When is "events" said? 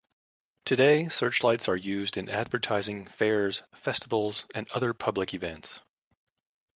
5.35-5.79